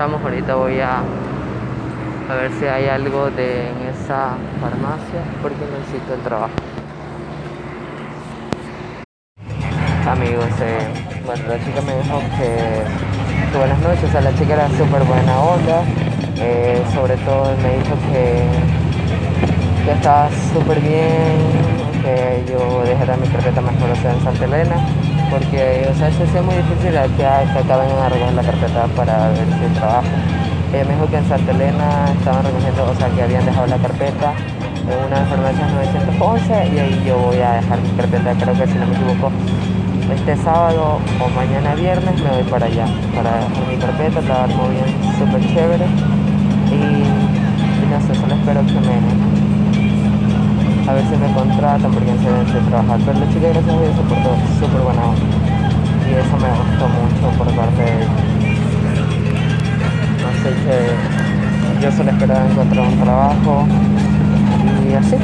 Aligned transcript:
ahorita 0.00 0.54
voy 0.54 0.78
a, 0.78 0.98
a 2.30 2.34
ver 2.36 2.52
si 2.52 2.66
hay 2.66 2.86
algo 2.86 3.30
de, 3.30 3.68
en 3.68 3.88
esa 3.88 4.36
farmacia 4.60 5.22
porque 5.42 5.56
necesito 5.58 6.14
el 6.14 6.20
trabajo. 6.20 6.52
Amigos, 10.08 10.46
eh, 10.62 10.78
bueno, 11.26 11.48
la 11.48 11.58
chica 11.64 11.80
me 11.82 11.96
dijo 11.96 12.20
que, 12.38 13.50
que 13.50 13.58
buenas 13.58 13.78
noches, 13.80 14.04
o 14.04 14.12
sea, 14.12 14.20
la 14.20 14.32
chica 14.34 14.54
era 14.54 14.68
súper 14.68 15.02
buena 15.02 15.40
onda, 15.40 15.82
eh, 16.36 16.80
sobre 16.94 17.16
todo 17.16 17.52
me 17.60 17.78
dijo 17.78 17.96
que, 18.12 18.44
que 19.84 19.92
estaba 19.92 20.30
súper 20.54 20.80
bien, 20.80 21.42
que 22.02 22.44
yo 22.48 22.84
dejara 22.84 23.16
mi 23.16 23.26
carpeta 23.26 23.60
más 23.60 23.74
conocida 23.74 24.12
en 24.12 24.20
Santa 24.22 24.44
Elena, 24.44 24.76
porque, 25.30 25.88
o 25.90 25.94
sea, 25.96 26.08
eso 26.08 26.24
es 26.24 26.42
muy 26.42 26.54
difícil 26.56 26.92
que, 26.92 27.16
que 27.16 27.26
acaben 27.26 27.88
de 27.88 28.32
la 28.32 28.42
carpeta 28.42 28.86
para 28.96 29.28
ver 29.28 29.46
si 29.46 29.74
trabajo. 29.78 30.08
Ella 30.72 30.84
me 30.84 30.94
dijo 30.94 31.06
que 31.08 31.16
en 31.16 31.28
Santa 31.28 31.52
Elena 31.52 32.12
estaban 32.18 32.44
recogiendo, 32.44 32.90
o 32.90 32.94
sea, 32.94 33.08
que 33.08 33.22
habían 33.22 33.44
dejado 33.44 33.66
la 33.66 33.78
carpeta 33.78 34.32
en 34.88 34.98
una 35.06 35.24
farmacia 35.26 35.66
911 35.66 36.68
y 36.74 36.78
ahí 36.78 37.02
yo 37.06 37.18
voy 37.18 37.38
a 37.38 37.52
dejar 37.60 37.80
mi 37.80 37.88
carpeta, 37.90 38.34
creo 38.34 38.54
que 38.54 38.66
si 38.66 38.78
no 38.78 38.86
me 38.86 38.94
equivoco, 38.94 39.32
este 40.14 40.36
sábado 40.36 40.98
o 41.20 41.28
mañana 41.36 41.74
viernes 41.74 42.20
me 42.22 42.30
voy 42.30 42.44
para 42.50 42.66
allá, 42.66 42.86
para 43.14 43.36
dejar 43.36 43.66
mi 43.68 43.76
carpeta, 43.76 44.20
la 44.22 44.44
armo 44.44 44.68
bien, 44.68 44.88
súper 45.18 45.40
chévere 45.52 45.86
y, 46.70 47.04
y 47.04 47.86
no 47.90 48.00
sé, 48.06 48.14
solo 48.14 48.34
espero 48.34 48.60
que 48.66 48.80
me 48.80 49.37
a 50.88 50.94
ver 50.94 51.04
si 51.04 51.16
me 51.16 51.30
contratan 51.34 51.92
porque 51.92 52.06
se 52.06 52.30
deben 52.30 52.46
de 52.46 52.60
trabajar. 52.70 52.98
Pero 53.04 53.18
la 53.18 53.28
chica, 53.28 53.48
gracias 53.48 53.74
a 53.74 53.80
Dios, 53.80 53.94
se 53.94 54.02
portó 54.02 54.30
súper 54.58 54.80
buena 54.80 55.04
onda. 55.04 55.26
Y 56.08 56.14
eso 56.14 56.36
me 56.40 56.48
gustó 56.48 56.88
mucho 56.88 57.24
por 57.36 57.46
parte 57.54 57.82
de 57.82 58.06
Así 60.28 60.50
que 60.64 60.76
yo 61.82 61.92
solo 61.92 62.10
esperaba 62.10 62.46
encontrar 62.48 62.86
un 62.86 63.00
trabajo 63.00 63.66
y 64.88 64.94
así. 64.94 65.16